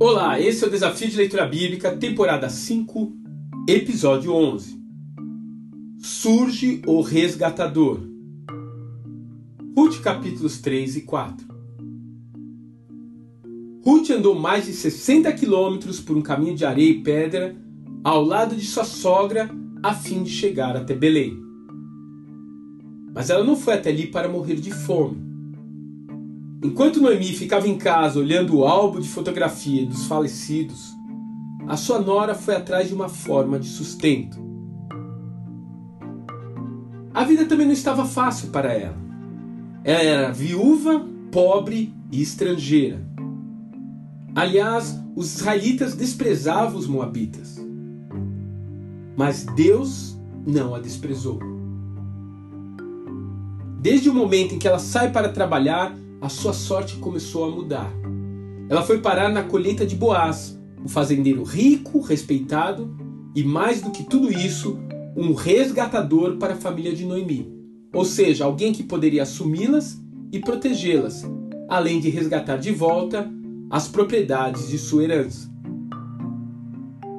Olá, 0.00 0.38
esse 0.38 0.62
é 0.62 0.66
o 0.66 0.70
Desafio 0.70 1.08
de 1.08 1.16
Leitura 1.16 1.46
Bíblica, 1.46 1.96
temporada 1.96 2.50
5, 2.50 3.10
episódio 3.66 4.34
11. 4.34 4.78
Surge 5.98 6.82
o 6.86 7.00
Resgatador. 7.00 8.00
Ruth 9.74 10.02
capítulos 10.02 10.60
3 10.60 10.96
e 10.96 11.00
4. 11.02 11.46
Ruth 13.82 14.10
andou 14.10 14.34
mais 14.34 14.66
de 14.66 14.74
60 14.74 15.32
quilômetros 15.32 16.00
por 16.00 16.16
um 16.16 16.22
caminho 16.22 16.54
de 16.54 16.66
areia 16.66 16.90
e 16.90 17.02
pedra 17.02 17.56
ao 18.04 18.22
lado 18.22 18.54
de 18.54 18.66
sua 18.66 18.84
sogra 18.84 19.48
a 19.82 19.94
fim 19.94 20.22
de 20.22 20.30
chegar 20.30 20.76
até 20.76 20.94
Belém. 20.94 21.43
Mas 23.14 23.30
ela 23.30 23.44
não 23.44 23.54
foi 23.54 23.74
até 23.74 23.90
ali 23.90 24.08
para 24.08 24.28
morrer 24.28 24.56
de 24.56 24.72
fome. 24.72 25.22
Enquanto 26.62 27.00
Noemi 27.00 27.32
ficava 27.32 27.68
em 27.68 27.78
casa 27.78 28.18
olhando 28.18 28.56
o 28.56 28.64
álbum 28.64 28.98
de 28.98 29.08
fotografia 29.08 29.86
dos 29.86 30.06
falecidos, 30.06 30.92
a 31.68 31.76
sua 31.76 32.00
nora 32.00 32.34
foi 32.34 32.56
atrás 32.56 32.88
de 32.88 32.94
uma 32.94 33.08
forma 33.08 33.58
de 33.58 33.68
sustento. 33.68 34.42
A 37.14 37.22
vida 37.22 37.44
também 37.44 37.66
não 37.66 37.72
estava 37.72 38.04
fácil 38.04 38.48
para 38.48 38.72
ela. 38.72 38.96
Ela 39.84 40.02
era 40.02 40.32
viúva, 40.32 41.06
pobre 41.30 41.94
e 42.10 42.20
estrangeira. 42.20 43.00
Aliás, 44.34 44.98
os 45.14 45.36
israelitas 45.36 45.94
desprezavam 45.94 46.76
os 46.76 46.88
moabitas. 46.88 47.64
Mas 49.16 49.44
Deus 49.54 50.18
não 50.44 50.74
a 50.74 50.80
desprezou. 50.80 51.38
Desde 53.84 54.08
o 54.08 54.14
momento 54.14 54.54
em 54.54 54.58
que 54.58 54.66
ela 54.66 54.78
sai 54.78 55.12
para 55.12 55.28
trabalhar, 55.28 55.94
a 56.18 56.30
sua 56.30 56.54
sorte 56.54 56.96
começou 56.96 57.44
a 57.44 57.50
mudar. 57.50 57.92
Ela 58.66 58.82
foi 58.82 58.98
parar 58.98 59.28
na 59.28 59.42
colheita 59.42 59.84
de 59.84 59.94
Boaz, 59.94 60.58
um 60.82 60.88
fazendeiro 60.88 61.42
rico, 61.42 62.00
respeitado 62.00 62.96
e, 63.36 63.44
mais 63.44 63.82
do 63.82 63.90
que 63.90 64.02
tudo 64.02 64.32
isso, 64.32 64.78
um 65.14 65.34
resgatador 65.34 66.38
para 66.38 66.54
a 66.54 66.56
família 66.56 66.94
de 66.94 67.04
Noemi. 67.04 67.46
Ou 67.92 68.06
seja, 68.06 68.46
alguém 68.46 68.72
que 68.72 68.82
poderia 68.82 69.22
assumi-las 69.22 70.00
e 70.32 70.38
protegê-las, 70.38 71.22
além 71.68 72.00
de 72.00 72.08
resgatar 72.08 72.56
de 72.56 72.72
volta 72.72 73.30
as 73.68 73.86
propriedades 73.86 74.66
de 74.66 74.78
sua 74.78 75.04
herança. 75.04 75.52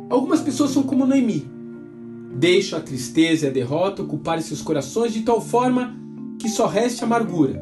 Algumas 0.10 0.42
pessoas 0.42 0.72
são 0.72 0.82
como 0.82 1.06
Noemi. 1.06 1.48
Deixam 2.40 2.80
a 2.80 2.82
tristeza 2.82 3.46
e 3.46 3.50
a 3.50 3.54
derrota 3.54 4.02
ocuparem 4.02 4.42
seus 4.42 4.64
corações 4.64 5.14
de 5.14 5.22
tal 5.22 5.40
forma 5.40 6.04
que 6.46 6.50
só 6.50 6.68
reste 6.68 7.04
amargura. 7.04 7.60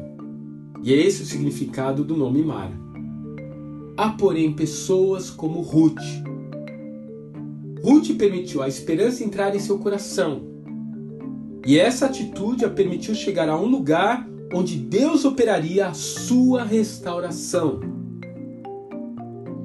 E 0.82 0.92
é 0.92 0.96
esse 0.98 1.22
o 1.22 1.24
significado 1.24 2.04
do 2.04 2.18
nome 2.18 2.42
Mara. 2.42 2.78
Há, 3.96 4.10
porém, 4.10 4.52
pessoas 4.52 5.30
como 5.30 5.62
Ruth. 5.62 6.02
Ruth 7.82 8.14
permitiu 8.18 8.60
a 8.60 8.68
esperança 8.68 9.24
entrar 9.24 9.56
em 9.56 9.58
seu 9.58 9.78
coração. 9.78 10.42
E 11.66 11.78
essa 11.78 12.04
atitude 12.04 12.66
a 12.66 12.68
permitiu 12.68 13.14
chegar 13.14 13.48
a 13.48 13.58
um 13.58 13.64
lugar 13.64 14.28
onde 14.52 14.76
Deus 14.76 15.24
operaria 15.24 15.86
a 15.86 15.94
sua 15.94 16.62
restauração. 16.62 17.80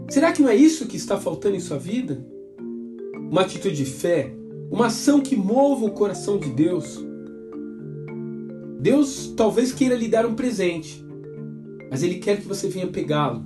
Será 0.10 0.32
que 0.32 0.42
não 0.42 0.48
é 0.48 0.56
isso 0.56 0.88
que 0.88 0.96
está 0.96 1.18
faltando 1.18 1.58
em 1.58 1.60
sua 1.60 1.78
vida? 1.78 2.26
Uma 3.30 3.42
atitude 3.42 3.76
de 3.76 3.86
fé, 3.86 4.34
uma 4.72 4.86
ação 4.86 5.20
que 5.20 5.36
mova 5.36 5.84
o 5.84 5.92
coração 5.92 6.38
de 6.38 6.50
Deus. 6.52 7.09
Deus 8.80 9.34
talvez 9.36 9.74
queira 9.74 9.96
lhe 9.96 10.08
dar 10.08 10.26
um 10.26 10.36
presente, 10.36 11.04
mas 11.92 12.02
Ele 12.02 12.16
quer 12.16 12.40
que 12.40 12.48
você 12.48 12.70
venha 12.70 12.88
pegá-lo. 12.88 13.44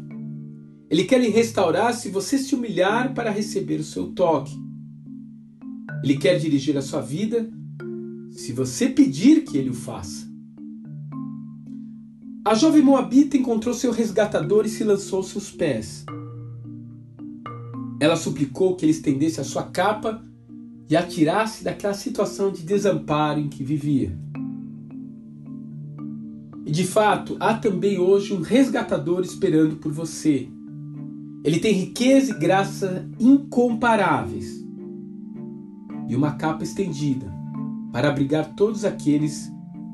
Ele 0.90 1.06
quer 1.06 1.20
lhe 1.20 1.30
restaurar 1.30 1.94
se 1.96 2.10
você 2.10 2.38
se 2.38 2.54
humilhar 2.54 3.16
para 3.16 3.32
receber 3.32 3.80
o 3.80 3.84
seu 3.84 4.12
toque. 4.12 4.56
Ele 6.04 6.18
quer 6.18 6.38
dirigir 6.38 6.78
a 6.78 6.84
sua 6.84 7.02
vida 7.02 7.50
se 8.30 8.52
você 8.52 8.88
pedir 8.88 9.44
que 9.44 9.58
Ele 9.58 9.72
o 9.72 9.74
faça. 9.74 10.32
A 12.46 12.54
jovem 12.54 12.84
Moabita 12.84 13.36
encontrou 13.38 13.74
seu 13.74 13.92
resgatador 13.92 14.66
e 14.66 14.70
se 14.70 14.84
lançou 14.84 15.18
aos 15.18 15.30
seus 15.30 15.50
pés. 15.50 16.06
Ela 18.00 18.18
suplicou 18.18 18.76
que 18.76 18.84
ele 18.86 18.92
estendesse 18.92 19.40
a 19.40 19.46
sua 19.46 19.64
capa 19.64 20.22
e 20.90 20.96
a 20.96 21.02
tirasse 21.02 21.64
daquela 21.64 21.94
situação 21.94 22.52
de 22.52 22.62
desamparo 22.64 23.40
em 23.40 23.48
que 23.48 23.64
vivia. 23.64 24.16
E 26.66 26.72
de 26.72 26.86
fato, 26.86 27.36
há 27.40 27.54
também 27.54 28.00
hoje 28.00 28.34
um 28.34 28.42
resgatador 28.42 29.22
esperando 29.22 29.76
por 29.76 29.92
você. 29.92 30.48
Ele 31.44 31.60
tem 31.60 31.74
riqueza 31.74 32.32
e 32.32 32.40
graça 32.40 33.10
incomparáveis 33.20 34.64
e 36.08 36.16
uma 36.16 36.34
capa 36.34 36.64
estendida 36.64 37.32
para 37.92 38.10
abrigar 38.10 38.56
todos 38.56 38.86
aqueles 38.86 39.52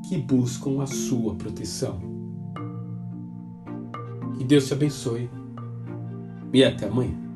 que 0.07 0.18
buscam 0.18 0.81
a 0.81 0.85
sua 0.85 1.35
proteção. 1.35 2.00
Que 4.38 4.44
Deus 4.44 4.68
te 4.68 4.74
abençoe 4.74 5.30
e 6.53 6.63
até 6.63 6.88
amanhã. 6.88 7.28